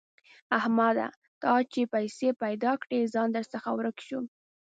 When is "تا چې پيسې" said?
1.41-2.29